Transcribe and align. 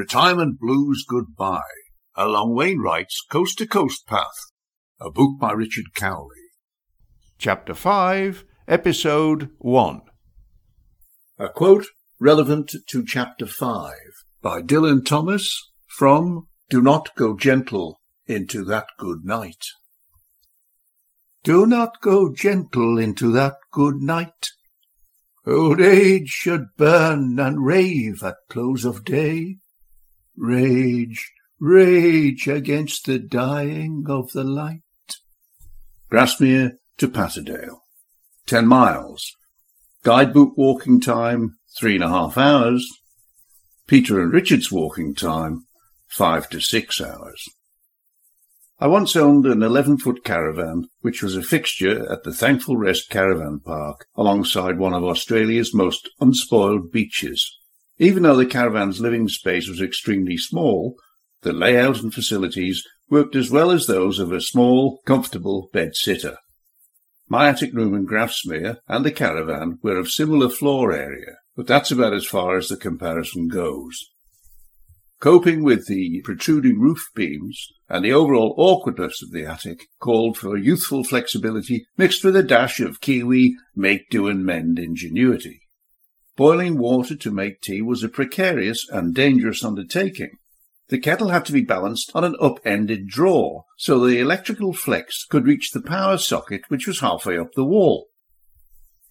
Retirement 0.00 0.58
Blues 0.58 1.04
Goodbye, 1.06 1.60
along 2.16 2.54
Wainwright's 2.54 3.20
Coast 3.30 3.58
to 3.58 3.66
Coast 3.66 4.06
Path, 4.06 4.32
a 4.98 5.10
book 5.10 5.38
by 5.38 5.52
Richard 5.52 5.92
Cowley. 5.94 6.40
Chapter 7.36 7.74
5, 7.74 8.46
Episode 8.66 9.50
1. 9.58 10.00
A 11.38 11.50
quote 11.50 11.84
relevant 12.18 12.74
to 12.88 13.04
Chapter 13.04 13.44
5 13.44 13.92
by 14.40 14.62
Dylan 14.62 15.04
Thomas 15.04 15.70
from 15.86 16.48
Do 16.70 16.80
Not 16.80 17.14
Go 17.14 17.36
Gentle 17.36 18.00
into 18.26 18.64
That 18.64 18.86
Good 18.96 19.26
Night. 19.26 19.66
Do 21.44 21.66
not 21.66 22.00
go 22.00 22.32
gentle 22.32 22.96
into 22.96 23.30
that 23.32 23.56
good 23.70 23.96
night. 23.96 24.48
Old 25.46 25.78
age 25.78 26.28
should 26.28 26.68
burn 26.78 27.38
and 27.38 27.62
rave 27.62 28.22
at 28.22 28.36
close 28.48 28.86
of 28.86 29.04
day. 29.04 29.56
Rage, 30.42 31.32
rage 31.58 32.48
against 32.48 33.04
the 33.04 33.18
dying 33.18 34.06
of 34.08 34.32
the 34.32 34.42
light. 34.42 34.80
Grasmere 36.10 36.78
to 36.96 37.08
Patterdale. 37.08 37.82
Ten 38.46 38.66
miles. 38.66 39.36
Guidebook 40.02 40.56
walking 40.56 40.98
time, 40.98 41.58
three 41.76 41.96
and 41.96 42.04
a 42.04 42.08
half 42.08 42.38
hours. 42.38 42.88
Peter 43.86 44.22
and 44.22 44.32
Richard's 44.32 44.72
walking 44.72 45.14
time, 45.14 45.66
five 46.08 46.48
to 46.48 46.60
six 46.60 47.02
hours. 47.02 47.46
I 48.78 48.86
once 48.86 49.14
owned 49.16 49.44
an 49.44 49.58
11-foot 49.58 50.24
caravan, 50.24 50.86
which 51.02 51.22
was 51.22 51.36
a 51.36 51.42
fixture 51.42 52.10
at 52.10 52.22
the 52.24 52.32
Thankful 52.32 52.78
Rest 52.78 53.10
Caravan 53.10 53.60
Park, 53.62 54.06
alongside 54.16 54.78
one 54.78 54.94
of 54.94 55.04
Australia's 55.04 55.74
most 55.74 56.08
unspoiled 56.18 56.90
beaches. 56.90 57.58
Even 58.02 58.22
though 58.22 58.36
the 58.36 58.46
caravan's 58.46 58.98
living 58.98 59.28
space 59.28 59.68
was 59.68 59.82
extremely 59.82 60.38
small, 60.38 60.96
the 61.42 61.52
layout 61.52 62.02
and 62.02 62.14
facilities 62.14 62.82
worked 63.10 63.36
as 63.36 63.50
well 63.50 63.70
as 63.70 63.86
those 63.86 64.18
of 64.18 64.32
a 64.32 64.40
small, 64.40 65.02
comfortable 65.04 65.68
bed-sitter. 65.74 66.38
My 67.28 67.48
attic 67.48 67.74
room 67.74 67.94
in 67.94 68.06
Grasmere 68.06 68.78
and 68.88 69.04
the 69.04 69.12
caravan 69.12 69.80
were 69.82 69.98
of 69.98 70.10
similar 70.10 70.48
floor 70.48 70.92
area, 70.92 71.36
but 71.54 71.66
that's 71.66 71.90
about 71.90 72.14
as 72.14 72.24
far 72.24 72.56
as 72.56 72.68
the 72.68 72.76
comparison 72.78 73.48
goes. 73.48 73.98
Coping 75.20 75.62
with 75.62 75.86
the 75.86 76.22
protruding 76.24 76.80
roof 76.80 77.06
beams 77.14 77.66
and 77.90 78.02
the 78.02 78.12
overall 78.14 78.54
awkwardness 78.56 79.22
of 79.22 79.30
the 79.30 79.44
attic 79.44 79.88
called 80.00 80.38
for 80.38 80.56
youthful 80.56 81.04
flexibility 81.04 81.84
mixed 81.98 82.24
with 82.24 82.34
a 82.34 82.42
dash 82.42 82.80
of 82.80 83.02
Kiwi 83.02 83.56
make 83.76 84.08
do 84.08 84.26
and 84.26 84.42
mend 84.42 84.78
ingenuity. 84.78 85.60
Boiling 86.40 86.78
water 86.78 87.16
to 87.16 87.30
make 87.30 87.60
tea 87.60 87.82
was 87.82 88.02
a 88.02 88.08
precarious 88.08 88.88
and 88.88 89.14
dangerous 89.14 89.62
undertaking. 89.62 90.38
The 90.88 90.98
kettle 90.98 91.28
had 91.28 91.44
to 91.44 91.52
be 91.52 91.60
balanced 91.60 92.12
on 92.14 92.24
an 92.24 92.34
up-ended 92.40 93.08
drawer 93.08 93.66
so 93.76 94.00
the 94.00 94.20
electrical 94.20 94.72
flex 94.72 95.26
could 95.26 95.44
reach 95.44 95.72
the 95.72 95.82
power 95.82 96.16
socket 96.16 96.62
which 96.68 96.86
was 96.86 97.00
halfway 97.00 97.36
up 97.36 97.52
the 97.52 97.66
wall. 97.66 98.06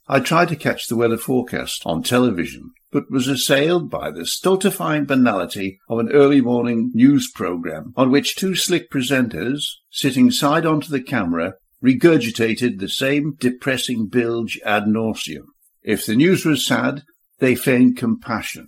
I 0.08 0.22
tried 0.22 0.48
to 0.48 0.56
catch 0.56 0.88
the 0.88 0.96
weather 0.96 1.18
forecast 1.18 1.84
on 1.86 2.02
television, 2.02 2.72
but 2.92 3.12
was 3.12 3.28
assailed 3.28 3.92
by 3.92 4.10
the 4.10 4.26
stultifying 4.26 5.06
banality 5.06 5.80
of 5.88 6.00
an 6.00 6.12
early 6.12 6.42
morning 6.42 6.90
news 6.96 7.30
program 7.32 7.94
on 7.96 8.10
which 8.10 8.38
two 8.38 8.56
slick 8.56 8.90
presenters, 8.90 9.66
sitting 9.92 10.32
side 10.32 10.66
on 10.66 10.82
to 10.82 10.90
the 10.90 11.04
camera, 11.04 11.54
regurgitated 11.86 12.80
the 12.80 12.90
same 12.90 13.36
depressing 13.40 14.08
bilge 14.08 14.60
ad 14.66 14.86
nauseum. 14.86 15.46
If 15.84 16.08
the 16.08 16.16
news 16.16 16.44
was 16.44 16.66
sad, 16.66 17.04
they 17.40 17.56
feigned 17.56 17.98
compassion. 17.98 18.68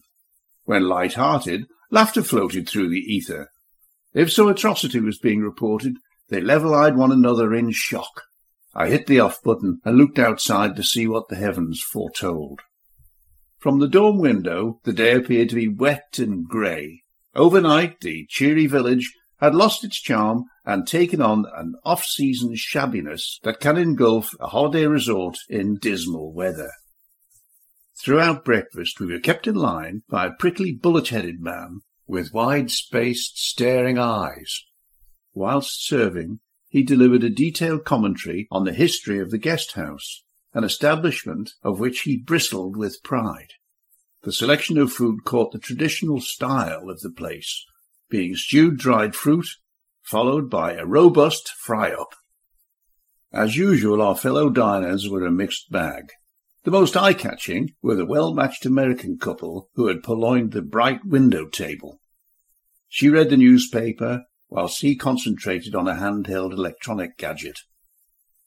When 0.64 0.88
light-hearted, 0.88 1.66
laughter 1.90 2.24
floated 2.24 2.68
through 2.68 2.90
the 2.90 3.00
ether. 3.00 3.50
If 4.14 4.32
some 4.32 4.48
atrocity 4.48 5.00
was 5.00 5.18
being 5.18 5.42
reported, 5.42 5.96
they 6.30 6.42
level-eyed 6.42 6.96
one 6.96 7.12
another 7.12 7.54
in 7.54 7.72
shock. 7.72 8.24
I 8.74 8.88
hit 8.88 9.08
the 9.08 9.20
off 9.20 9.44
button 9.44 9.80
and 9.84 9.98
looked 9.98 10.20
outside 10.20 10.76
to 10.76 10.84
see 10.84 11.08
what 11.08 11.28
the 11.28 11.36
heavens 11.36 11.82
foretold. 11.82 12.62
From 13.59 13.80
the 13.80 13.88
dorm 13.88 14.18
window, 14.18 14.80
the 14.86 14.94
day 14.94 15.14
appeared 15.14 15.50
to 15.50 15.56
be 15.56 15.68
wet 15.68 16.18
and 16.18 16.48
grey. 16.48 17.03
Overnight, 17.36 18.00
the 18.00 18.26
cheery 18.30 18.66
village 18.68 19.14
had 19.40 19.56
lost 19.56 19.84
its 19.84 20.00
charm 20.00 20.46
and 20.66 20.88
taken 20.88 21.22
on 21.22 21.46
an 21.56 21.74
off-season 21.84 22.56
shabbiness 22.56 23.40
that 23.44 23.59
can 23.59 23.78
engulf 23.78 24.32
a 24.40 24.48
holiday 24.48 24.86
resort 24.86 25.38
in 25.50 25.78
dismal 25.78 26.34
weather. 26.34 26.72
Throughout 28.04 28.44
breakfast, 28.44 29.00
we 29.00 29.06
were 29.06 29.20
kept 29.20 29.46
in 29.46 29.54
line 29.54 30.02
by 30.10 30.26
a 30.26 30.34
prickly 30.34 30.72
bullet-headed 30.72 31.40
man 31.40 31.82
with 32.08 32.34
wide-spaced, 32.34 33.38
staring 33.38 34.00
eyes. 34.00 34.64
Whilst 35.36 35.86
serving, 35.86 36.40
he 36.68 36.82
delivered 36.82 37.24
a 37.24 37.30
detailed 37.30 37.86
commentary 37.86 38.48
on 38.50 38.64
the 38.64 38.74
history 38.74 39.20
of 39.20 39.30
the 39.30 39.38
guest 39.38 39.74
house, 39.74 40.24
an 40.56 40.64
establishment 40.64 41.52
of 41.62 41.80
which 41.80 42.02
he 42.02 42.18
bristled 42.18 42.76
with 42.76 43.04
pride. 43.04 43.54
The 44.24 44.34
selection 44.34 44.80
of 44.80 44.92
food 44.92 45.24
caught 45.24 45.52
the 45.52 45.60
traditional 45.60 46.22
style 46.22 46.90
of 46.90 47.02
the 47.02 47.12
place, 47.12 47.66
being 48.10 48.36
stewed 48.36 48.78
dried 48.78 49.16
fruit, 49.16 49.46
followed 50.02 50.50
by 50.50 50.74
a 50.74 50.88
robust 50.88 51.50
fry-up. 51.50 52.16
As 53.32 53.58
usual, 53.58 54.02
our 54.02 54.18
fellow 54.18 54.50
diners 54.50 55.08
were 55.08 55.24
a 55.24 55.32
mixed 55.32 55.72
bag. 55.72 56.10
The 56.64 56.72
most 56.72 56.96
eye-catching 56.96 57.74
were 57.82 57.96
the 57.96 58.06
well-matched 58.06 58.68
American 58.68 59.18
couple 59.18 59.70
who 59.74 59.88
had 59.88 60.04
purloined 60.04 60.52
the 60.52 60.62
bright 60.62 61.04
window 61.04 61.48
table. 61.48 62.00
She 62.88 63.10
read 63.10 63.32
the 63.32 63.38
newspaper 63.38 64.26
whilst 64.48 64.82
he 64.82 64.96
concentrated 64.96 65.74
on 65.74 65.88
a 65.88 65.96
handheld 65.96 66.52
electronic 66.52 67.18
gadget. 67.18 67.62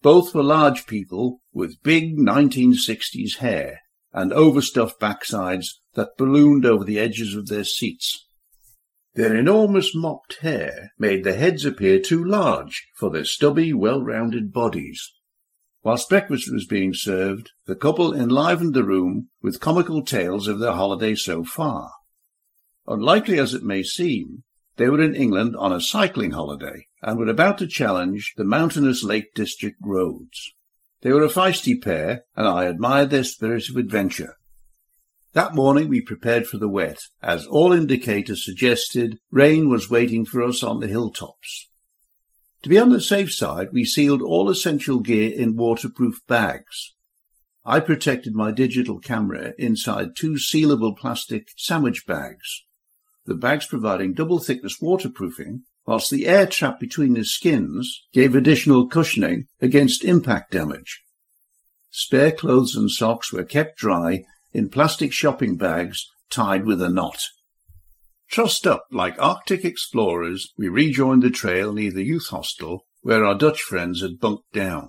Both 0.01 0.33
were 0.33 0.45
large 0.45 0.87
people 0.87 1.41
with 1.53 1.83
big 1.83 2.17
1960s 2.17 3.39
hair 3.39 3.81
and 4.13 4.33
overstuffed 4.33 5.01
backsides 5.01 5.67
that 5.95 6.17
ballooned 6.17 6.65
over 6.65 6.85
the 6.85 7.01
edges 7.01 7.35
of 7.35 7.49
their 7.49 7.65
seats. 7.65 8.27
Their 9.15 9.35
enormous 9.35 9.93
mopped 9.95 10.39
hair 10.43 10.93
made 10.99 11.25
their 11.25 11.37
heads 11.37 11.65
appear 11.65 11.99
too 11.99 12.23
large 12.23 12.87
for 12.97 13.11
their 13.11 13.25
stubby, 13.25 13.73
well-rounded 13.73 14.53
bodies. 14.53 15.11
Whilst 15.85 16.09
breakfast 16.09 16.51
was 16.51 16.67
being 16.67 16.95
served, 16.95 17.51
the 17.67 17.77
couple 17.77 18.15
enlivened 18.15 18.73
the 18.73 18.83
room 18.83 19.29
with 19.43 19.61
comical 19.61 20.03
tales 20.03 20.49
of 20.49 20.59
their 20.59 20.73
holiday 20.73 21.15
so 21.15 21.45
far. 21.45 21.91
Unlikely 22.87 23.39
as 23.39 23.53
it 23.53 23.63
may 23.63 23.83
seem, 23.83 24.45
they 24.77 24.89
were 24.89 25.03
in 25.03 25.15
England 25.15 25.55
on 25.57 25.75
a 25.75 25.83
cycling 25.83 26.31
holiday 26.31 26.87
and 27.03 27.19
were 27.19 27.29
about 27.29 27.59
to 27.59 27.67
challenge 27.67 28.33
the 28.39 28.45
mountainous 28.45 29.05
Lake 29.05 29.35
District 29.35 29.77
roads. 29.83 30.55
They 31.03 31.13
were 31.13 31.23
a 31.23 31.29
feisty 31.29 31.81
pair, 31.81 32.25
and 32.35 32.49
I 32.49 32.65
admired 32.65 33.11
their 33.11 33.23
spirit 33.23 33.69
of 33.69 33.77
adventure. 33.77 34.37
That 35.35 35.55
morning 35.55 35.89
we 35.89 36.01
prepared 36.01 36.47
for 36.47 36.57
the 36.57 36.69
wet, 36.69 37.01
as 37.23 37.45
all 37.45 37.75
indicators 37.75 38.43
suggested 38.43 39.19
rain 39.31 39.69
was 39.69 39.91
waiting 39.91 40.25
for 40.25 40.43
us 40.43 40.63
on 40.63 40.81
the 40.81 40.89
hilltops. 40.89 41.69
To 42.65 42.71
be 42.71 42.79
on 42.79 42.89
the 42.89 43.01
safe 43.01 43.33
side, 43.33 43.69
we 43.73 43.85
sealed 43.85 44.23
all 44.23 44.49
essential 44.49 44.99
gear 44.99 45.31
in 45.31 45.55
waterproof 45.55 46.21
bags. 46.27 46.95
I 47.65 47.79
protected 47.79 48.35
my 48.35 48.51
digital 48.51 48.99
camera 48.99 49.53
inside 49.59 50.17
two 50.17 50.33
sealable 50.33 50.97
plastic 50.97 51.49
sandwich 51.57 52.07
bags 52.07 52.65
the 53.27 53.35
bags 53.35 53.67
providing 53.67 54.13
double 54.13 54.39
thickness 54.39 54.81
waterproofing, 54.81 55.63
whilst 55.87 56.11
the 56.11 56.27
air 56.27 56.47
trap 56.47 56.81
between 56.81 57.15
the 57.15 57.25
skins 57.25 58.07
gave 58.13 58.35
additional 58.35 58.87
cushioning 58.87 59.47
against 59.61 60.05
impact 60.05 60.53
damage. 60.53 61.03
Spare 61.91 62.33
clothes 62.33 62.75
and 62.75 62.91
socks 62.91 63.33
were 63.33 63.45
kept 63.45 63.79
dry 63.79 64.25
in 64.53 64.69
plastic 64.69 65.13
shopping 65.13 65.57
bags 65.57 66.07
tied 66.31 66.65
with 66.65 66.83
a 66.83 66.89
knot. 66.89 67.23
Trussed 68.35 68.67
up 68.67 68.87
like 68.91 69.15
Arctic 69.21 69.65
explorers, 69.65 70.53
we 70.59 70.67
rejoined 70.67 71.23
the 71.23 71.31
trail 71.31 71.73
near 71.73 71.93
the 71.93 72.03
youth 72.03 72.27
hostel 72.31 72.85
where 73.01 73.25
our 73.25 73.37
Dutch 73.37 73.63
friends 73.63 74.03
had 74.03 74.19
bunked 74.19 74.53
down. 74.53 74.89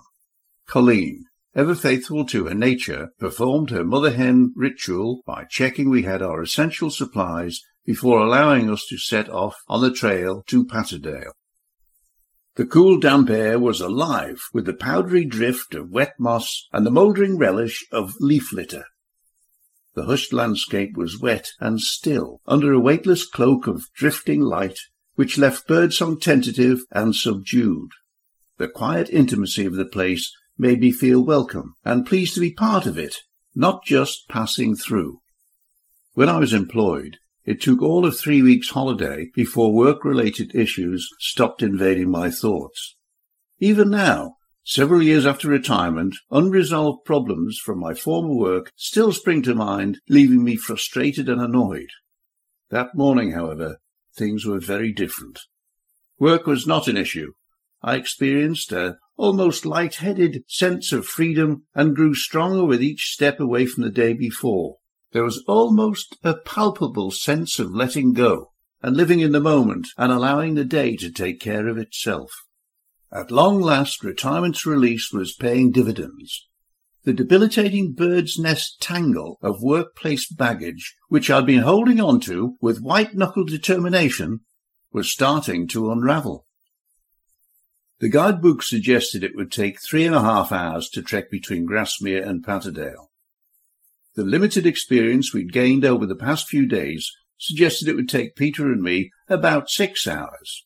Colleen, 0.65 1.25
ever 1.53 1.75
faithful 1.75 2.25
to 2.25 2.47
her 2.47 2.55
nature, 2.55 3.09
performed 3.19 3.69
her 3.69 3.83
mother 3.83 4.13
hen 4.13 4.51
ritual 4.55 5.21
by 5.27 5.45
checking 5.47 5.91
we 5.91 6.01
had 6.01 6.23
our 6.23 6.41
essential 6.41 6.89
supplies 6.89 7.59
before 7.85 8.17
allowing 8.17 8.67
us 8.67 8.83
to 8.89 8.97
set 8.97 9.29
off 9.29 9.57
on 9.67 9.83
the 9.83 9.93
trail 9.93 10.41
to 10.47 10.65
Patterdale. 10.65 11.33
The 12.55 12.65
cool 12.65 12.99
damp 12.99 13.29
air 13.29 13.59
was 13.59 13.79
alive 13.79 14.41
with 14.53 14.65
the 14.65 14.73
powdery 14.73 15.23
drift 15.23 15.75
of 15.75 15.91
wet 15.91 16.15
moss 16.17 16.67
and 16.73 16.83
the 16.83 16.89
mouldering 16.89 17.37
relish 17.37 17.85
of 17.91 18.15
leaf 18.19 18.51
litter. 18.51 18.85
The 19.95 20.05
hushed 20.05 20.33
landscape 20.33 20.97
was 20.97 21.19
wet 21.19 21.51
and 21.59 21.79
still, 21.79 22.41
under 22.45 22.73
a 22.73 22.79
weightless 22.79 23.25
cloak 23.25 23.65
of 23.65 23.87
drifting 23.95 24.41
light, 24.41 24.77
which 25.15 25.37
left 25.37 25.67
birdsong 25.67 26.19
tentative 26.19 26.81
and 26.91 27.15
subdued. 27.15 27.91
The 28.57 28.67
quiet 28.67 29.09
intimacy 29.09 29.65
of 29.65 29.75
the 29.75 29.85
place 29.85 30.31
made 30.57 30.81
me 30.81 30.91
feel 30.91 31.23
welcome 31.23 31.75
and 31.83 32.05
pleased 32.05 32.33
to 32.35 32.41
be 32.41 32.51
part 32.51 32.85
of 32.85 32.97
it, 32.97 33.15
not 33.55 33.85
just 33.85 34.27
passing 34.27 34.75
through. 34.75 35.21
When 36.13 36.29
I 36.29 36.39
was 36.39 36.53
employed, 36.53 37.17
It 37.45 37.61
took 37.61 37.81
all 37.81 38.05
of 38.05 38.17
three 38.17 38.41
weeks' 38.41 38.69
holiday 38.69 39.29
before 39.35 39.71
work-related 39.71 40.55
issues 40.55 41.07
stopped 41.19 41.61
invading 41.61 42.09
my 42.09 42.31
thoughts. 42.31 42.95
Even 43.59 43.91
now, 43.91 44.37
several 44.65 45.01
years 45.01 45.25
after 45.25 45.47
retirement, 45.47 46.15
unresolved 46.31 47.05
problems 47.05 47.57
from 47.57 47.79
my 47.79 47.93
former 47.93 48.33
work 48.33 48.73
still 48.75 49.13
spring 49.13 49.41
to 49.43 49.53
mind, 49.55 49.99
leaving 50.09 50.43
me 50.43 50.55
frustrated 50.55 51.29
and 51.29 51.39
annoyed. 51.39 51.89
That 52.71 52.95
morning, 52.95 53.31
however, 53.31 53.77
things 54.17 54.43
were 54.43 54.59
very 54.59 54.91
different. 54.91 55.39
Work 56.19 56.47
was 56.47 56.65
not 56.65 56.87
an 56.87 56.97
issue. 56.97 57.33
I 57.81 57.95
experienced 57.95 58.71
a 58.71 58.97
almost 59.17 59.65
light-headed 59.65 60.43
sense 60.47 60.91
of 60.91 61.05
freedom 61.05 61.63
and 61.75 61.95
grew 61.95 62.15
stronger 62.15 62.65
with 62.65 62.81
each 62.81 63.11
step 63.13 63.39
away 63.39 63.65
from 63.67 63.83
the 63.83 63.91
day 63.91 64.13
before. 64.13 64.77
There 65.11 65.23
was 65.23 65.43
almost 65.47 66.17
a 66.23 66.33
palpable 66.33 67.11
sense 67.11 67.59
of 67.59 67.71
letting 67.71 68.13
go 68.13 68.51
and 68.81 68.97
living 68.97 69.19
in 69.19 69.31
the 69.31 69.39
moment 69.39 69.87
and 69.97 70.11
allowing 70.11 70.55
the 70.55 70.65
day 70.65 70.95
to 70.97 71.11
take 71.11 71.39
care 71.39 71.67
of 71.67 71.77
itself. 71.77 72.44
At 73.15 73.31
long 73.31 73.61
last, 73.61 74.03
retirement's 74.03 74.65
release 74.65 75.13
was 75.13 75.33
paying 75.33 75.71
dividends. 75.71 76.49
The 77.05 77.13
debilitating 77.13 77.93
bird's 77.93 78.37
nest 78.37 78.81
tangle 78.81 79.37
of 79.41 79.63
workplace 79.63 80.29
baggage, 80.29 80.97
which 81.07 81.31
I'd 81.31 81.45
been 81.45 81.61
holding 81.61 82.01
on 82.01 82.19
to 82.21 82.57
with 82.59 82.81
white-knuckle 82.81 83.45
determination, 83.45 84.41
was 84.91 85.09
starting 85.09 85.65
to 85.69 85.91
unravel. 85.91 86.45
The 87.99 88.09
guidebook 88.09 88.61
suggested 88.61 89.23
it 89.23 89.35
would 89.35 89.49
take 89.51 89.81
three 89.81 90.05
and 90.05 90.13
a 90.13 90.19
half 90.19 90.51
hours 90.51 90.89
to 90.89 91.01
trek 91.01 91.31
between 91.31 91.65
Grasmere 91.65 92.21
and 92.21 92.43
Patterdale. 92.43 93.11
The 94.15 94.25
limited 94.25 94.65
experience 94.65 95.33
we'd 95.33 95.53
gained 95.53 95.85
over 95.85 96.05
the 96.05 96.17
past 96.17 96.49
few 96.49 96.65
days 96.65 97.13
suggested 97.37 97.87
it 97.87 97.95
would 97.95 98.09
take 98.09 98.35
Peter 98.35 98.69
and 98.73 98.81
me 98.81 99.11
about 99.29 99.69
six 99.69 100.05
hours. 100.05 100.65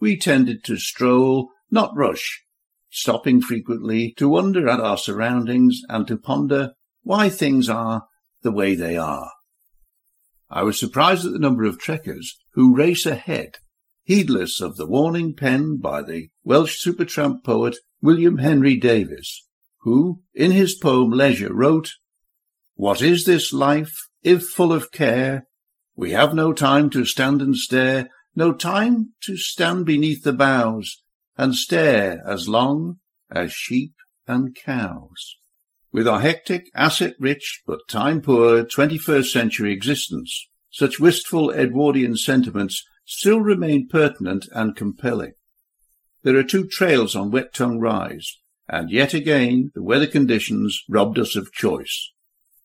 We 0.00 0.18
tended 0.18 0.64
to 0.64 0.76
stroll, 0.76 1.50
not 1.70 1.96
rush, 1.96 2.42
stopping 2.90 3.40
frequently 3.40 4.12
to 4.16 4.28
wonder 4.28 4.68
at 4.68 4.80
our 4.80 4.98
surroundings 4.98 5.80
and 5.88 6.06
to 6.08 6.16
ponder 6.16 6.72
why 7.02 7.28
things 7.28 7.68
are 7.68 8.06
the 8.42 8.52
way 8.52 8.74
they 8.74 8.96
are. 8.96 9.30
I 10.50 10.62
was 10.62 10.78
surprised 10.78 11.26
at 11.26 11.32
the 11.32 11.38
number 11.38 11.64
of 11.64 11.78
trekkers 11.78 12.38
who 12.52 12.76
race 12.76 13.06
ahead, 13.06 13.56
heedless 14.04 14.60
of 14.60 14.76
the 14.76 14.86
warning 14.86 15.34
penned 15.34 15.82
by 15.82 16.02
the 16.02 16.28
Welsh 16.44 16.84
supertramp 16.84 17.42
poet 17.42 17.76
William 18.00 18.38
Henry 18.38 18.76
Davies, 18.76 19.42
who, 19.80 20.22
in 20.34 20.50
his 20.50 20.74
poem 20.74 21.10
Leisure, 21.10 21.52
wrote, 21.52 21.92
what 22.74 23.00
is 23.00 23.24
this 23.24 23.52
life, 23.52 24.08
if 24.22 24.44
full 24.44 24.72
of 24.72 24.92
care? 24.92 25.46
We 25.96 26.10
have 26.10 26.34
no 26.34 26.52
time 26.52 26.90
to 26.90 27.04
stand 27.04 27.40
and 27.40 27.56
stare, 27.56 28.08
no 28.36 28.52
time 28.52 29.12
to 29.22 29.36
stand 29.36 29.86
beneath 29.86 30.24
the 30.24 30.32
boughs, 30.32 31.02
and 31.36 31.54
stare 31.54 32.22
as 32.26 32.48
long 32.48 32.98
as 33.30 33.52
sheep 33.52 33.94
and 34.26 34.54
cows. 34.54 35.36
With 35.92 36.08
our 36.08 36.20
hectic, 36.20 36.70
asset-rich, 36.74 37.62
but 37.66 37.88
time-poor 37.88 38.64
21st 38.64 39.26
century 39.26 39.72
existence, 39.72 40.48
such 40.70 40.98
wistful 40.98 41.52
Edwardian 41.52 42.16
sentiments 42.16 42.84
still 43.04 43.40
remain 43.40 43.86
pertinent 43.88 44.48
and 44.52 44.74
compelling. 44.74 45.34
There 46.24 46.36
are 46.36 46.42
two 46.42 46.66
trails 46.66 47.14
on 47.14 47.30
Wet 47.30 47.54
Tongue 47.54 47.78
Rise, 47.78 48.40
and 48.68 48.90
yet 48.90 49.14
again 49.14 49.70
the 49.74 49.82
weather 49.82 50.06
conditions 50.06 50.82
robbed 50.88 51.18
us 51.18 51.36
of 51.36 51.52
choice. 51.52 52.12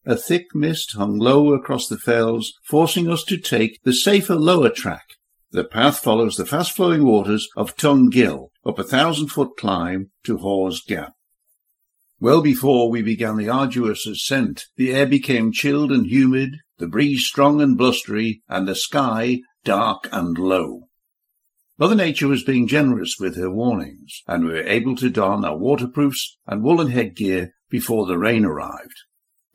A 0.06 0.16
thick 0.16 0.56
mist 0.56 0.94
hung 0.96 1.20
low 1.20 1.54
across 1.54 1.88
the 1.88 1.98
fells, 1.98 2.54
forcing 2.64 3.12
us 3.12 3.24
to 3.26 3.38
take 3.38 3.80
the 3.84 3.94
safer 3.94 4.36
lower 4.36 4.70
track. 4.70 5.06
The 5.52 5.64
path 5.64 6.00
follows 6.00 6.36
the 6.38 6.46
fast-flowing 6.46 7.04
waters 7.04 7.50
of 7.58 7.76
Tongue 7.76 8.10
Gill, 8.10 8.52
up 8.64 8.78
a 8.78 8.84
thousand-foot 8.84 9.58
climb 9.58 10.12
to 10.24 10.38
Hawes 10.38 10.84
Gap. 10.88 11.14
Well 12.20 12.44
before 12.44 12.92
we 12.92 13.02
began 13.02 13.38
the 13.38 13.50
arduous 13.50 14.06
ascent, 14.06 14.66
the 14.76 14.94
air 14.94 15.08
became 15.08 15.52
chilled 15.52 15.92
and 15.92 16.06
humid, 16.06 16.58
the 16.78 16.88
breeze 16.88 17.26
strong 17.26 17.62
and 17.62 17.76
blustery, 17.76 18.44
and 18.48 18.68
the 18.68 18.76
sky 18.76 19.40
dark 19.64 20.08
and 20.12 20.38
low. 20.38 20.84
Mother 21.80 21.96
Nature 21.96 22.28
was 22.28 22.44
being 22.44 22.68
generous 22.68 23.16
with 23.20 23.36
her 23.36 23.50
warnings, 23.50 24.22
and 24.28 24.46
we 24.46 24.52
were 24.52 24.64
able 24.64 24.96
to 24.98 25.10
don 25.10 25.44
our 25.44 25.58
waterproofs 25.58 26.38
and 26.46 26.62
woolen 26.62 26.92
headgear 26.92 27.54
before 27.72 28.06
the 28.06 28.20
rain 28.20 28.46
arrived. 28.46 29.02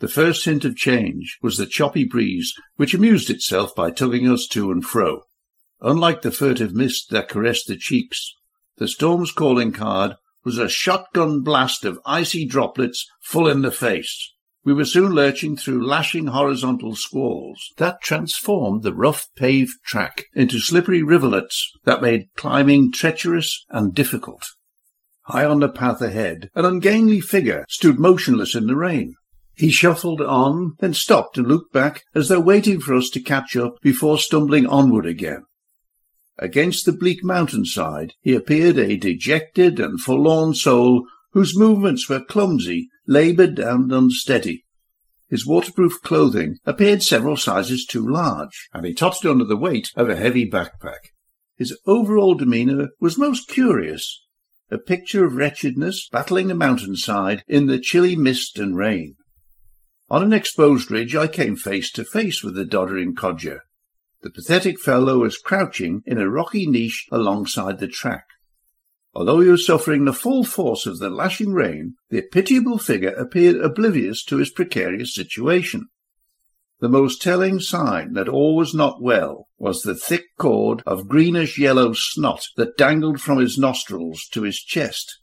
The 0.01 0.09
first 0.09 0.45
hint 0.45 0.65
of 0.65 0.75
change 0.75 1.39
was 1.41 1.57
the 1.57 1.67
choppy 1.67 2.05
breeze, 2.05 2.53
which 2.75 2.95
amused 2.95 3.31
itself 3.31 3.77
by 3.77 3.93
tugging 3.93 4.29
us 4.29 4.49
to 4.49 4.73
and 4.73 4.85
fro. 4.85 5.23
Unlike 5.81 6.23
the 6.23 6.31
furtive 6.31 6.75
mist 6.75 7.11
that 7.11 7.29
caressed 7.29 7.67
the 7.67 7.77
cheeks, 7.77 8.35
the 8.77 8.89
storm's 8.89 9.33
calling 9.33 9.73
card 9.73 10.17
was 10.45 10.59
a 10.59 10.69
shotgun 10.69 11.41
blast 11.41 11.85
of 11.85 12.01
icy 12.05 12.47
droplets 12.47 13.07
full 13.23 13.49
in 13.49 13.63
the 13.63 13.71
face. 13.71 14.33
We 14.65 14.73
were 14.73 14.87
soon 14.87 15.13
lurching 15.13 15.57
through 15.57 15.87
lashing 15.87 16.29
horizontal 16.29 16.97
squalls 16.97 17.73
that 17.77 18.01
transformed 18.01 18.83
the 18.83 18.95
rough 18.95 19.29
paved 19.37 19.75
track 19.85 20.25
into 20.35 20.59
slippery 20.59 21.03
rivulets 21.03 21.71
that 21.85 22.01
made 22.01 22.29
climbing 22.35 22.93
treacherous 22.93 23.65
and 23.69 23.95
difficult. 23.95 24.45
High 25.25 25.45
on 25.45 25.61
the 25.61 25.69
path 25.69 26.01
ahead, 26.01 26.51
an 26.55 26.65
ungainly 26.65 27.21
figure 27.21 27.65
stood 27.69 27.99
motionless 27.99 28.55
in 28.55 28.67
the 28.67 28.77
rain. 28.77 29.15
He 29.55 29.71
shuffled 29.71 30.21
on, 30.21 30.77
then 30.81 30.95
stopped 30.95 31.39
and 31.39 31.47
looked 31.47 31.73
back 31.73 32.03
as 32.15 32.29
though 32.29 32.41
waiting 32.41 32.81
for 32.81 32.95
us 32.95 33.11
to 33.11 33.21
catch 33.21 33.57
up 33.57 33.77
before 33.83 34.19
stumbling 34.19 34.67
onward 34.67 35.07
again. 35.07 35.45
Against 36.39 36.85
the 36.85 36.93
bleak 36.93 37.23
mountainside 37.23 38.15
he 38.21 38.35
appeared 38.35 38.79
a 38.79 38.97
dejected 38.97 39.79
and 39.79 40.01
forlorn 40.01 40.55
soul 40.55 41.07
whose 41.33 41.59
movements 41.59 42.09
were 42.09 42.25
clumsy, 42.25 42.89
laboured, 43.07 43.59
and 43.59 43.93
unsteady. 43.93 44.65
His 45.29 45.47
waterproof 45.47 46.01
clothing 46.03 46.59
appeared 46.65 47.03
several 47.03 47.37
sizes 47.37 47.85
too 47.85 48.07
large, 48.07 48.69
and 48.73 48.85
he 48.85 48.95
tottered 48.95 49.31
under 49.31 49.45
the 49.45 49.57
weight 49.57 49.91
of 49.97 50.09
a 50.09 50.17
heavy 50.17 50.49
backpack. 50.49 51.11
His 51.57 51.77
overall 51.87 52.35
demeanour 52.35 52.91
was 53.01 53.19
most 53.19 53.49
curious, 53.49 54.25
a 54.71 54.79
picture 54.79 55.25
of 55.25 55.35
wretchedness 55.35 56.09
battling 56.11 56.49
the 56.49 56.55
mountainside 56.55 57.45
in 57.47 57.67
the 57.67 57.79
chilly 57.79 58.17
mist 58.17 58.59
and 58.59 58.77
rain. 58.77 59.17
On 60.11 60.23
an 60.23 60.33
exposed 60.33 60.91
ridge 60.91 61.15
I 61.15 61.27
came 61.27 61.57
face 61.57 61.91
to 61.93 62.05
face 62.05 62.43
with 62.43 62.55
the 62.55 62.65
doddering 62.65 63.15
codger. 63.15 63.63
The 64.25 64.31
pathetic 64.31 64.81
fellow 64.81 65.19
was 65.19 65.37
crouching 65.37 66.03
in 66.07 66.17
a 66.17 66.31
rocky 66.31 66.67
niche 66.67 67.07
alongside 67.13 67.79
the 67.79 67.87
track. 67.87 68.25
Although 69.13 69.41
he 69.41 69.51
was 69.51 69.67
suffering 69.67 70.07
the 70.07 70.15
full 70.15 70.45
force 70.45 70.87
of 70.87 70.99
the 70.99 71.11
lashing 71.11 71.53
rain, 71.53 71.97
the 72.09 72.23
pitiable 72.23 72.79
figure 72.79 73.11
appeared 73.11 73.57
oblivious 73.57 74.25
to 74.25 74.39
his 74.39 74.49
precarious 74.49 75.15
situation. 75.15 75.89
The 76.81 76.89
most 76.89 77.21
telling 77.21 77.61
sign 77.61 78.15
that 78.15 78.31
all 78.31 78.57
was 78.57 78.73
not 78.73 79.03
well 79.03 79.49
was 79.59 79.83
the 79.83 79.95
thick 79.95 80.25
cord 80.39 80.83
of 80.87 81.07
greenish-yellow 81.07 81.93
snot 81.93 82.47
that 82.57 82.79
dangled 82.79 83.21
from 83.21 83.41
his 83.41 83.59
nostrils 83.59 84.27
to 84.33 84.41
his 84.41 84.59
chest. 84.59 85.19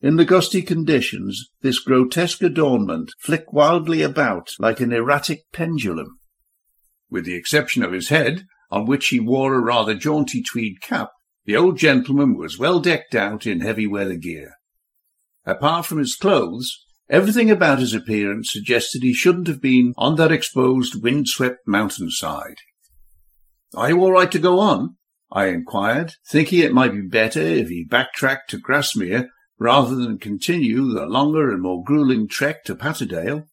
In 0.00 0.14
the 0.14 0.24
gusty 0.24 0.62
conditions, 0.62 1.50
this 1.60 1.80
grotesque 1.80 2.44
adornment 2.44 3.14
flicked 3.18 3.52
wildly 3.52 4.00
about 4.00 4.52
like 4.60 4.78
an 4.78 4.92
erratic 4.92 5.42
pendulum. 5.52 6.20
With 7.10 7.24
the 7.24 7.34
exception 7.34 7.82
of 7.82 7.92
his 7.92 8.08
head, 8.08 8.46
on 8.70 8.86
which 8.86 9.08
he 9.08 9.20
wore 9.20 9.54
a 9.54 9.60
rather 9.60 9.94
jaunty 9.94 10.42
tweed 10.42 10.80
cap, 10.80 11.10
the 11.44 11.56
old 11.56 11.78
gentleman 11.78 12.36
was 12.36 12.58
well 12.58 12.80
decked 12.80 13.14
out 13.14 13.46
in 13.46 13.60
heavy 13.60 13.86
weather 13.86 14.16
gear. 14.16 14.54
Apart 15.44 15.86
from 15.86 15.98
his 15.98 16.16
clothes, 16.16 16.86
everything 17.10 17.50
about 17.50 17.78
his 17.78 17.92
appearance 17.92 18.50
suggested 18.50 19.02
he 19.02 19.12
shouldn't 19.12 19.46
have 19.46 19.60
been 19.60 19.92
on 19.96 20.16
that 20.16 20.32
exposed, 20.32 21.02
wind-swept 21.02 21.58
mountainside. 21.66 22.56
Are 23.74 23.90
you 23.90 24.00
all 24.00 24.12
right 24.12 24.32
to 24.32 24.38
go 24.38 24.58
on? 24.58 24.96
I 25.30 25.46
inquired, 25.46 26.14
thinking 26.28 26.60
it 26.60 26.72
might 26.72 26.92
be 26.92 27.02
better 27.02 27.40
if 27.40 27.68
he 27.68 27.84
backtracked 27.84 28.50
to 28.50 28.58
Grasmere 28.58 29.28
rather 29.58 29.96
than 29.96 30.18
continue 30.18 30.92
the 30.92 31.06
longer 31.06 31.50
and 31.50 31.62
more 31.62 31.82
grueling 31.84 32.28
trek 32.28 32.64
to 32.64 32.74
Patterdale. 32.74 33.44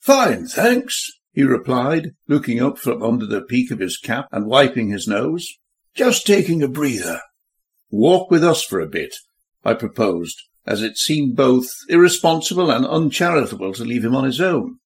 Fine, 0.00 0.46
thanks, 0.46 1.10
he 1.38 1.44
replied, 1.44 2.10
looking 2.26 2.60
up 2.60 2.76
from 2.76 3.00
under 3.00 3.24
the 3.24 3.40
peak 3.40 3.70
of 3.70 3.78
his 3.78 3.96
cap 3.96 4.26
and 4.32 4.48
wiping 4.48 4.88
his 4.88 5.06
nose. 5.06 5.46
Just 5.94 6.26
taking 6.26 6.64
a 6.64 6.68
breather. 6.68 7.20
Walk 7.92 8.28
with 8.28 8.42
us 8.42 8.64
for 8.64 8.80
a 8.80 8.88
bit, 8.88 9.14
I 9.64 9.74
proposed, 9.74 10.36
as 10.66 10.82
it 10.82 10.98
seemed 10.98 11.36
both 11.36 11.70
irresponsible 11.88 12.72
and 12.72 12.84
uncharitable 12.84 13.72
to 13.74 13.84
leave 13.84 14.04
him 14.04 14.16
on 14.16 14.24
his 14.24 14.40
own. 14.40 14.78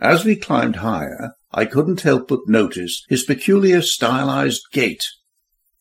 As 0.00 0.24
we 0.24 0.36
climbed 0.36 0.76
higher, 0.76 1.34
I 1.52 1.66
couldn't 1.66 2.00
help 2.00 2.28
but 2.28 2.48
notice 2.48 3.04
his 3.10 3.24
peculiar 3.24 3.82
stylized 3.82 4.62
gait. 4.72 5.04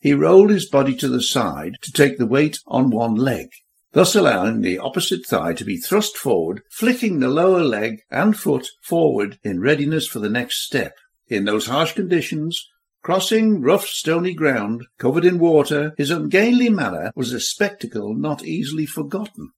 He 0.02 0.14
rolled 0.14 0.50
his 0.50 0.68
body 0.68 0.96
to 0.96 1.08
the 1.08 1.22
side 1.22 1.76
to 1.82 1.94
take 1.94 2.18
the 2.18 2.28
weight 2.28 2.60
on 2.68 2.90
one 2.90 3.16
leg, 3.16 3.48
thus 3.94 4.16
allowing 4.16 4.62
the 4.62 4.78
opposite 4.78 5.26
thigh 5.26 5.54
to 5.54 5.64
be 5.64 5.78
thrust 5.78 6.18
forward, 6.18 6.62
flicking 6.70 7.20
the 7.20 7.30
lower 7.30 7.64
leg 7.64 8.02
and 8.12 8.38
foot 8.38 8.68
forward 8.82 9.40
in 9.44 9.62
readiness 9.62 10.08
for 10.08 10.20
the 10.20 10.30
next 10.30 10.66
step. 10.66 10.94
In 11.28 11.46
those 11.46 11.68
harsh 11.68 11.94
conditions, 11.94 12.68
crossing 13.02 13.62
rough 13.62 13.86
stony 13.86 14.34
ground 14.34 14.84
covered 14.98 15.26
in 15.26 15.40
water, 15.40 15.94
his 15.98 16.12
ungainly 16.12 16.70
manner 16.70 17.12
was 17.16 17.32
a 17.32 17.40
spectacle 17.40 18.14
not 18.14 18.44
easily 18.44 18.86
forgotten. 18.86 19.52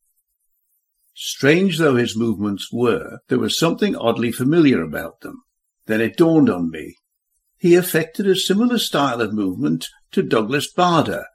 Strange 1.16 1.78
though 1.78 1.96
his 1.96 2.18
movements 2.18 2.70
were, 2.74 3.20
there 3.30 3.40
was 3.40 3.58
something 3.58 3.96
oddly 3.96 4.34
familiar 4.34 4.84
about 4.84 5.22
them. 5.22 5.44
Then 5.86 6.02
it 6.02 6.18
dawned 6.18 6.50
on 6.50 6.70
me. 6.70 6.98
He 7.58 7.76
affected 7.76 8.28
a 8.28 8.36
similar 8.36 8.78
style 8.78 9.22
of 9.22 9.34
movement 9.34 9.88
to 10.12 10.22
Douglas 10.22 10.72
Bader, 10.72 11.26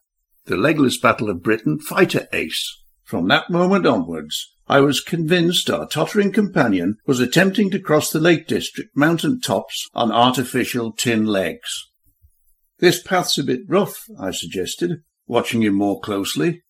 the 0.45 0.57
legless 0.57 0.99
Battle 0.99 1.31
of 1.31 1.43
Britain 1.43 1.79
fighter 1.79 2.29
ace. 2.33 2.80
From 3.11 3.27
that 3.27 3.51
moment 3.51 3.89
onwards, 3.89 4.55
I 4.69 4.79
was 4.79 5.01
convinced 5.01 5.69
our 5.69 5.89
tottering 5.89 6.31
companion 6.31 6.99
was 7.09 7.19
attempting 7.19 7.69
to 7.73 7.81
cross 7.81 8.09
the 8.09 8.21
Lake 8.21 8.47
District 8.47 8.97
mountain 8.97 9.41
tops 9.41 9.89
on 9.93 10.13
artificial 10.13 10.93
tin 10.93 11.27
legs. 11.27 11.91
This 12.79 13.03
path's 13.03 13.37
a 13.37 13.43
bit 13.43 13.63
rough, 13.67 14.05
I 14.17 14.31
suggested, 14.31 15.03
watching 15.27 15.65
him 15.65 15.75
more 15.75 15.99
closely. 15.99 16.63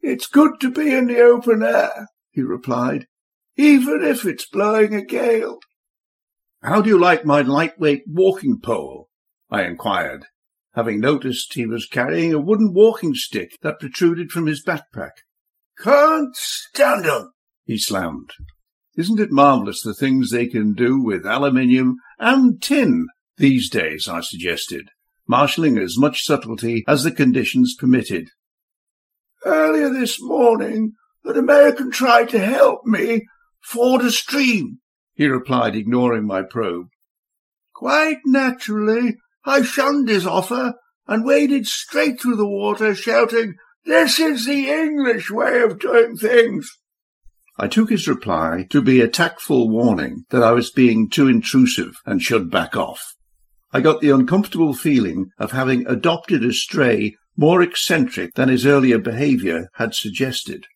It's 0.00 0.28
good 0.28 0.60
to 0.60 0.70
be 0.70 0.94
in 0.94 1.08
the 1.08 1.20
open 1.22 1.64
air, 1.64 2.06
he 2.30 2.42
replied, 2.42 3.08
even 3.56 4.00
if 4.04 4.24
it's 4.24 4.46
blowing 4.46 4.94
a 4.94 5.04
gale. 5.04 5.58
How 6.62 6.82
do 6.82 6.88
you 6.88 7.00
like 7.00 7.24
my 7.24 7.40
lightweight 7.40 8.04
walking 8.06 8.60
pole? 8.62 9.08
I 9.50 9.64
inquired, 9.64 10.26
having 10.74 11.00
noticed 11.00 11.54
he 11.54 11.66
was 11.66 11.88
carrying 11.88 12.32
a 12.32 12.38
wooden 12.38 12.72
walking 12.72 13.16
stick 13.16 13.58
that 13.62 13.80
protruded 13.80 14.30
from 14.30 14.46
his 14.46 14.64
backpack. 14.64 15.23
Can't 15.78 16.34
stand 16.36 17.06
'em, 17.06 17.32
he 17.64 17.78
slammed. 17.78 18.30
Isn't 18.96 19.20
it 19.20 19.32
marvellous 19.32 19.82
the 19.82 19.94
things 19.94 20.30
they 20.30 20.46
can 20.46 20.72
do 20.72 21.00
with 21.00 21.26
aluminium 21.26 21.96
and 22.18 22.62
tin 22.62 23.08
these 23.36 23.68
days? 23.68 24.06
I 24.08 24.20
suggested, 24.20 24.90
marshalling 25.26 25.78
as 25.78 25.98
much 25.98 26.24
subtlety 26.24 26.84
as 26.86 27.02
the 27.02 27.10
conditions 27.10 27.74
permitted. 27.74 28.30
Earlier 29.44 29.90
this 29.90 30.20
morning, 30.20 30.92
an 31.24 31.36
American 31.36 31.90
tried 31.90 32.28
to 32.30 32.38
help 32.38 32.84
me 32.86 33.26
ford 33.60 34.02
a 34.02 34.10
stream 34.10 34.78
he 35.14 35.26
replied, 35.28 35.76
ignoring 35.76 36.26
my 36.26 36.42
probe. 36.42 36.88
Quite 37.72 38.18
naturally, 38.24 39.16
I 39.44 39.62
shunned 39.62 40.08
his 40.08 40.26
offer 40.26 40.74
and 41.06 41.24
waded 41.24 41.66
straight 41.66 42.20
through 42.20 42.36
the 42.36 42.48
water, 42.48 42.94
shouting, 42.94 43.54
This 43.84 44.18
is 44.18 44.46
the 44.46 44.70
English 44.70 45.30
way 45.30 45.60
of 45.60 45.78
doing 45.78 46.16
things. 46.16 46.70
I 47.58 47.68
took 47.68 47.90
his 47.90 48.08
reply 48.08 48.66
to 48.70 48.80
be 48.80 49.00
a 49.00 49.08
tactful 49.08 49.68
warning 49.68 50.24
that 50.30 50.42
I 50.42 50.52
was 50.52 50.70
being 50.70 51.08
too 51.08 51.28
intrusive 51.28 51.94
and 52.06 52.22
should 52.22 52.50
back 52.50 52.76
off. 52.76 53.14
I 53.72 53.80
got 53.80 54.00
the 54.00 54.10
uncomfortable 54.10 54.72
feeling 54.72 55.30
of 55.38 55.52
having 55.52 55.86
adopted 55.86 56.44
a 56.44 56.52
stray 56.52 57.14
more 57.36 57.60
eccentric 57.60 58.34
than 58.34 58.48
his 58.48 58.64
earlier 58.64 58.98
behaviour 58.98 59.68
had 59.74 59.94
suggested. 59.94 60.66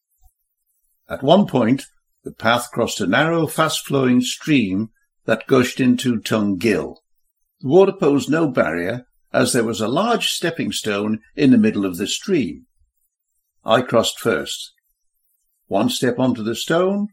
At 1.09 1.23
one 1.23 1.47
point, 1.47 1.87
the 2.25 2.33
path 2.33 2.69
crossed 2.73 3.00
a 3.00 3.07
narrow, 3.07 3.47
fast-flowing 3.47 4.21
stream 4.21 4.88
that 5.25 5.47
gushed 5.47 5.81
into 5.81 6.21
Tongue 6.21 6.57
Gill. 6.57 7.00
The 7.61 7.69
water 7.69 7.93
posed 7.93 8.29
no 8.29 8.49
barrier, 8.49 9.05
as 9.33 9.53
there 9.53 9.65
was 9.65 9.81
a 9.81 9.88
large 9.88 10.29
stepping 10.29 10.73
stone 10.73 11.21
in 11.35 11.50
the 11.50 11.59
middle 11.59 11.87
of 11.87 11.97
the 11.97 12.07
stream. 12.07 12.67
I 13.68 13.82
crossed 13.82 14.18
first. 14.18 14.72
One 15.66 15.90
step 15.90 16.18
onto 16.18 16.42
the 16.42 16.54
stone, 16.54 17.08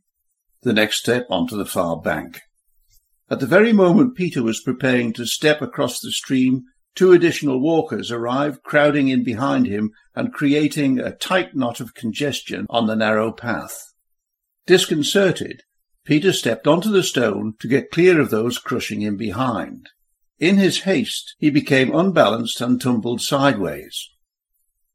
the 0.61 0.71
next 0.71 0.99
step 0.99 1.27
onto 1.29 1.57
the 1.57 1.65
far 1.65 1.99
bank. 1.99 2.39
At 3.29 3.41
the 3.41 3.45
very 3.45 3.73
moment 3.73 4.15
Peter 4.15 4.41
was 4.41 4.61
preparing 4.61 5.11
to 5.13 5.25
step 5.25 5.61
across 5.61 5.99
the 5.99 6.13
stream, 6.13 6.63
two 6.95 7.11
additional 7.11 7.59
walkers 7.59 8.09
arrived, 8.09 8.63
crowding 8.63 9.09
in 9.09 9.25
behind 9.25 9.67
him 9.67 9.91
and 10.15 10.31
creating 10.31 10.97
a 10.97 11.13
tight 11.13 11.57
knot 11.57 11.81
of 11.81 11.93
congestion 11.93 12.67
on 12.69 12.87
the 12.87 12.95
narrow 12.95 13.33
path. 13.33 13.77
Disconcerted, 14.65 15.63
Peter 16.05 16.31
stepped 16.31 16.67
onto 16.67 16.89
the 16.89 17.03
stone 17.03 17.55
to 17.59 17.67
get 17.67 17.91
clear 17.91 18.21
of 18.21 18.29
those 18.29 18.59
crushing 18.59 19.01
him 19.01 19.17
behind. 19.17 19.89
In 20.39 20.55
his 20.55 20.83
haste, 20.83 21.35
he 21.37 21.49
became 21.49 21.93
unbalanced 21.93 22.61
and 22.61 22.79
tumbled 22.79 23.19
sideways. 23.19 24.07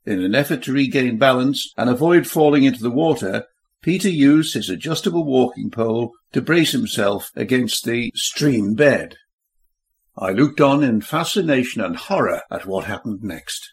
In 0.05 0.23
an 0.23 0.35
effort 0.35 0.63
to 0.65 0.73
regain 0.73 1.19
balance 1.19 1.73
and 1.77 1.91
avoid 1.91 2.27
falling 2.27 2.65
into 2.65 2.83
the 2.83 2.91
water, 2.91 3.45
Peter 3.83 4.09
used 4.09 4.55
his 4.55 4.69
adjustable 4.69 5.25
walking 5.25 5.71
pole 5.71 6.13
to 6.33 6.43
brace 6.43 6.73
himself 6.73 7.31
against 7.35 7.85
the 7.85 8.13
stream 8.15 8.75
bed. 8.75 9.17
I 10.17 10.33
looked 10.33 10.61
on 10.61 10.83
in 10.83 11.01
fascination 11.01 11.81
and 11.83 11.97
horror 11.97 12.43
at 12.51 12.67
what 12.67 12.85
happened 12.85 13.23
next. 13.23 13.73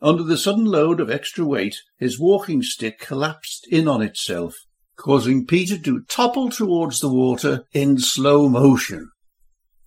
Under 0.00 0.22
the 0.22 0.38
sudden 0.38 0.64
load 0.64 1.00
of 1.00 1.10
extra 1.10 1.44
weight, 1.44 1.76
his 1.98 2.20
walking 2.20 2.62
stick 2.62 3.00
collapsed 3.00 3.66
in 3.68 3.88
on 3.88 4.02
itself 4.02 4.54
causing 4.98 5.46
Peter 5.46 5.78
to 5.78 6.02
topple 6.02 6.50
towards 6.50 7.00
the 7.00 7.08
water 7.08 7.64
in 7.72 7.98
slow 7.98 8.48
motion. 8.48 9.10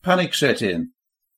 Panic 0.02 0.34
set 0.34 0.62
in, 0.62 0.92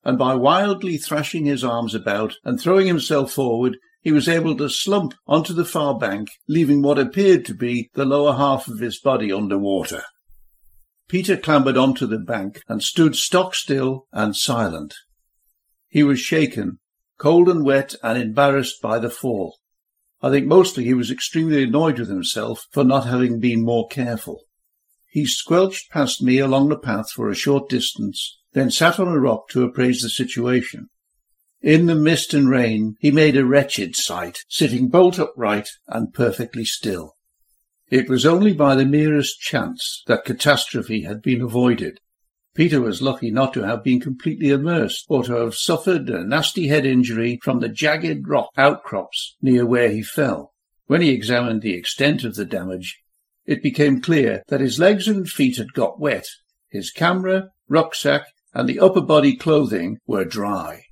and 0.04 0.18
by 0.18 0.36
wildly 0.36 0.96
thrashing 0.98 1.46
his 1.46 1.64
arms 1.64 1.94
about 1.94 2.36
and 2.46 2.62
throwing 2.62 2.88
himself 2.88 3.34
forward, 3.34 3.78
he 4.04 4.12
was 4.12 4.28
able 4.28 4.56
to 4.58 4.70
slump 4.70 5.14
onto 5.26 5.54
the 5.54 5.64
far 5.64 5.98
bank, 5.98 6.28
leaving 6.48 6.82
what 6.82 7.00
appeared 7.00 7.46
to 7.46 7.54
be 7.54 7.90
the 7.94 8.06
lower 8.06 8.34
half 8.34 8.68
of 8.68 8.80
his 8.80 9.00
body 9.00 9.32
under 9.32 9.58
water. 9.58 10.04
Peter 11.08 11.38
clambered 11.38 11.78
onto 11.78 12.06
the 12.06 12.20
bank 12.20 12.62
and 12.68 12.84
stood 12.84 13.16
stock 13.16 13.56
still 13.56 14.08
and 14.12 14.36
silent. 14.36 14.94
He 15.88 16.04
was 16.04 16.20
shaken, 16.20 16.80
cold 17.18 17.48
and 17.48 17.64
wet 17.64 17.96
and 18.04 18.18
embarrassed 18.18 18.82
by 18.82 19.00
the 19.00 19.10
fall. 19.10 19.58
I 20.22 20.30
think 20.30 20.48
mostly 20.48 20.84
he 20.84 20.94
was 20.94 21.12
extremely 21.12 21.64
annoyed 21.64 21.98
with 21.98 22.10
himself 22.10 22.68
for 22.72 22.84
not 22.84 23.06
having 23.06 23.40
been 23.40 23.64
more 23.64 23.88
careful. 23.88 24.42
He 25.08 25.26
squelched 25.26 25.92
past 25.92 26.22
me 26.22 26.40
along 26.40 26.70
the 26.70 26.78
path 26.78 27.12
for 27.12 27.30
a 27.30 27.36
short 27.36 27.70
distance, 27.70 28.40
then 28.54 28.72
sat 28.72 29.00
on 29.00 29.08
a 29.08 29.20
rock 29.20 29.48
to 29.50 29.64
appraise 29.64 30.02
the 30.02 30.10
situation. 30.10 30.90
In 31.64 31.86
the 31.86 31.96
mist 31.96 32.34
and 32.34 32.50
rain, 32.50 32.98
he 33.00 33.10
made 33.10 33.38
a 33.38 33.46
wretched 33.46 33.96
sight, 33.96 34.40
sitting 34.50 34.90
bolt 34.90 35.18
upright 35.18 35.70
and 35.88 36.14
perfectly 36.14 36.66
still. 36.66 37.16
It 37.90 38.10
was 38.10 38.26
only 38.26 38.52
by 38.54 38.76
the 38.76 38.86
merest 38.86 39.40
chance 39.40 40.04
that 40.08 40.26
catastrophe 40.26 41.04
had 41.04 41.22
been 41.22 41.42
avoided. 41.42 42.02
Peter 42.54 42.82
was 42.82 43.02
lucky 43.02 43.32
not 43.32 43.54
to 43.54 43.62
have 43.62 43.82
been 43.82 44.02
completely 44.02 44.50
immersed 44.50 45.06
or 45.08 45.24
to 45.24 45.36
have 45.36 45.56
suffered 45.56 46.10
a 46.10 46.26
nasty 46.26 46.68
head 46.68 46.86
injury 46.86 47.40
from 47.42 47.62
the 47.62 47.70
jagged 47.70 48.28
rock 48.28 48.50
outcrops 48.58 49.38
near 49.42 49.66
where 49.66 49.90
he 49.90 50.04
fell. 50.04 50.52
When 50.88 51.02
he 51.02 51.12
examined 51.12 51.62
the 51.62 51.76
extent 51.76 52.26
of 52.26 52.36
the 52.36 52.44
damage, 52.44 53.02
it 53.46 53.64
became 53.64 54.02
clear 54.02 54.44
that 54.50 54.60
his 54.60 54.80
legs 54.80 55.08
and 55.08 55.30
feet 55.30 55.56
had 55.56 55.72
got 55.72 55.98
wet. 55.98 56.28
His 56.70 56.92
camera, 56.92 57.52
rucksack, 57.70 58.26
and 58.54 58.68
the 58.68 58.82
upper 58.82 59.02
body 59.02 59.38
clothing 59.38 60.00
were 60.06 60.26
dry. 60.26 60.84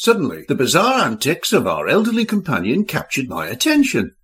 Suddenly, 0.00 0.44
the 0.46 0.54
bizarre 0.54 1.00
antics 1.04 1.52
of 1.52 1.66
our 1.66 1.88
elderly 1.88 2.24
companion 2.24 2.84
captured 2.84 3.28
my 3.28 3.48
attention. 3.48 4.14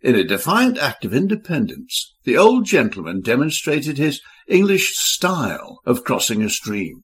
In 0.00 0.14
a 0.14 0.22
defiant 0.22 0.78
act 0.78 1.04
of 1.04 1.12
independence, 1.12 2.14
the 2.22 2.36
old 2.36 2.64
gentleman 2.64 3.22
demonstrated 3.22 3.98
his 3.98 4.20
English 4.46 4.94
style 4.94 5.80
of 5.84 6.04
crossing 6.04 6.42
a 6.42 6.48
stream. 6.48 7.02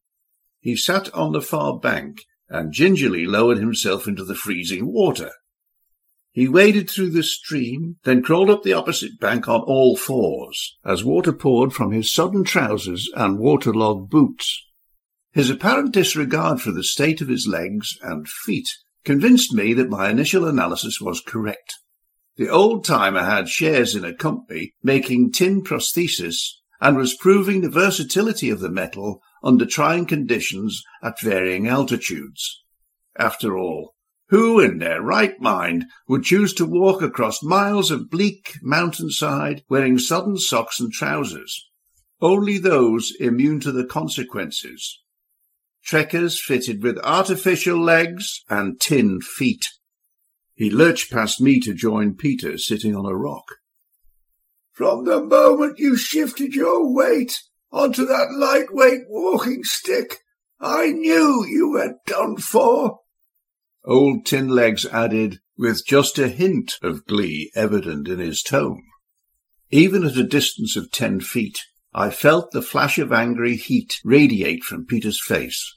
He 0.61 0.76
sat 0.76 1.12
on 1.12 1.33
the 1.33 1.43
far 1.43 1.81
bank 1.81 2.19
and 2.49 2.73
gingerly 2.73 3.26
lowered 3.26 3.59
himself 3.59 4.07
into 4.07 4.23
the 4.23 4.37
freezing 4.37 4.93
water. 4.93 5.33
He 6.31 6.47
waded 6.47 6.88
through 6.88 7.11
the 7.11 7.25
stream, 7.25 7.97
then 8.05 8.23
crawled 8.23 8.50
up 8.50 8.62
the 8.62 8.73
opposite 8.73 9.19
bank 9.19 9.49
on 9.49 9.62
all 9.62 9.97
fours, 9.97 10.79
as 10.85 11.02
water 11.02 11.33
poured 11.33 11.73
from 11.73 11.91
his 11.91 12.14
sodden 12.14 12.45
trousers 12.45 13.11
and 13.17 13.41
waterlogged 13.41 14.11
boots. 14.11 14.64
His 15.33 15.49
apparent 15.49 15.95
disregard 15.95 16.61
for 16.61 16.73
the 16.73 16.85
state 16.85 17.23
of 17.23 17.29
his 17.29 17.47
legs 17.47 17.97
and 18.03 18.29
feet 18.29 18.69
convinced 19.03 19.55
me 19.55 19.73
that 19.73 19.89
my 19.89 20.11
initial 20.11 20.47
analysis 20.47 21.01
was 21.01 21.23
correct. 21.27 21.75
The 22.37 22.51
old 22.51 22.85
timer 22.85 23.23
had 23.23 23.49
shares 23.49 23.95
in 23.95 24.05
a 24.05 24.15
company 24.15 24.75
making 24.83 25.33
tin 25.33 25.62
prosthesis 25.62 26.37
and 26.83 26.99
was 26.99 27.17
proving 27.17 27.62
the 27.62 27.71
versatility 27.71 28.51
of 28.51 28.61
the 28.61 28.71
metal 28.71 29.21
under 29.43 29.65
trying 29.65 30.05
conditions 30.05 30.83
at 31.03 31.21
varying 31.21 31.67
altitudes. 31.67 32.62
After 33.19 33.57
all, 33.57 33.95
who 34.29 34.61
in 34.61 34.79
their 34.79 35.01
right 35.01 35.41
mind 35.41 35.87
would 36.09 36.25
choose 36.25 36.53
to 36.55 36.67
walk 36.67 37.01
across 37.01 37.43
miles 37.43 37.91
of 37.91 38.11
bleak 38.11 38.55
mountainside 38.62 39.62
wearing 39.69 39.99
sodden 39.99 40.37
socks 40.37 40.79
and 40.79 40.93
trousers? 40.93 41.71
Only 42.21 42.59
those 42.59 43.15
immune 43.19 43.61
to 43.61 43.73
the 43.73 43.85
consequences. 43.85 45.01
Trekkers 45.85 46.41
fitted 46.41 46.83
with 46.83 46.99
artificial 47.05 47.83
legs 47.83 48.45
and 48.49 48.81
tin 48.81 49.21
feet. 49.21 49.67
He 50.55 50.71
lurched 50.71 51.11
past 51.11 51.41
me 51.41 51.61
to 51.61 51.75
join 51.75 52.15
Peter 52.15 52.57
sitting 52.57 52.95
on 52.95 53.07
a 53.07 53.17
rock. 53.17 53.45
From 54.73 55.05
the 55.05 55.23
moment 55.23 55.79
you 55.79 55.97
shifted 55.97 56.55
your 56.55 56.93
weight 56.95 57.39
onto 57.71 58.07
that 58.07 58.33
lightweight 58.33 59.03
walking 59.09 59.65
stick, 59.65 60.19
I 60.61 60.93
knew 60.93 61.45
you 61.47 61.71
were 61.73 61.95
done 62.07 62.37
for. 62.37 63.01
Old 63.85 64.25
Tin 64.25 64.49
Legs 64.49 64.87
added, 64.87 65.41
with 65.59 65.85
just 65.85 66.19
a 66.19 66.29
hint 66.29 66.75
of 66.83 67.05
glee 67.07 67.51
evident 67.55 68.09
in 68.09 68.21
his 68.21 68.43
tone. 68.43 68.83
Even 69.71 70.05
at 70.05 70.17
a 70.17 70.23
distance 70.23 70.77
of 70.77 70.93
ten 70.93 71.19
feet, 71.19 71.59
I 71.94 72.11
felt 72.11 72.52
the 72.52 72.62
flash 72.62 72.99
of 72.99 73.12
angry 73.12 73.56
heat 73.56 74.00
radiate 74.04 74.64
from 74.64 74.87
Peter's 74.87 75.22
face. 75.22 75.76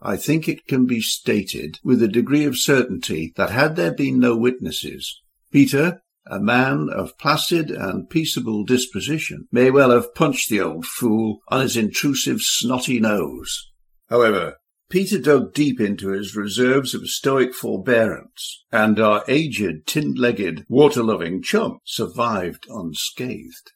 I 0.00 0.16
think 0.16 0.48
it 0.48 0.66
can 0.68 0.86
be 0.86 1.00
stated 1.00 1.80
with 1.82 2.00
a 2.02 2.08
degree 2.08 2.44
of 2.44 2.56
certainty 2.56 3.32
that 3.36 3.50
had 3.50 3.74
there 3.74 3.92
been 3.92 4.20
no 4.20 4.36
witnesses, 4.36 5.20
Peter, 5.50 6.00
a 6.30 6.38
man 6.38 6.88
of 6.94 7.18
placid 7.18 7.70
and 7.70 8.08
peaceable 8.08 8.64
disposition, 8.64 9.48
may 9.50 9.70
well 9.70 9.90
have 9.90 10.14
punched 10.14 10.48
the 10.48 10.60
old 10.60 10.86
fool 10.86 11.40
on 11.48 11.62
his 11.62 11.76
intrusive 11.76 12.40
snotty 12.40 13.00
nose. 13.00 13.70
However, 14.08 14.56
Peter 14.90 15.18
dug 15.18 15.52
deep 15.52 15.80
into 15.80 16.10
his 16.10 16.36
reserves 16.36 16.94
of 16.94 17.08
stoic 17.08 17.52
forbearance, 17.52 18.64
and 18.70 19.00
our 19.00 19.24
aged, 19.26 19.86
tin-legged, 19.86 20.64
water-loving 20.68 21.42
chum 21.42 21.78
survived 21.84 22.66
unscathed. 22.70 23.72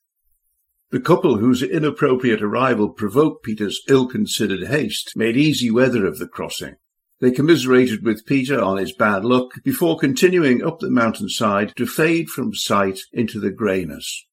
The 0.93 1.01
couple 1.01 1.39
whose 1.39 1.63
inappropriate 1.63 2.43
arrival 2.43 2.91
provoked 2.91 3.45
Peter's 3.45 3.81
ill-considered 3.89 4.65
haste 4.67 5.17
made 5.17 5.39
easy 5.39 5.71
weather 5.71 6.05
of 6.05 6.19
the 6.19 6.29
crossing. 6.29 6.77
They 7.19 7.31
commiserated 7.31 8.05
with 8.05 8.27
Peter 8.27 8.61
on 8.61 8.77
his 8.77 8.93
bad 8.93 9.25
luck 9.25 9.53
before 9.65 9.99
continuing 9.99 10.63
up 10.63 10.81
the 10.81 10.91
mountainside 10.91 11.75
to 11.77 11.87
fade 11.87 12.29
from 12.29 12.53
sight 12.53 13.01
into 13.11 13.41
the 13.41 13.51
greyness. 13.51 14.27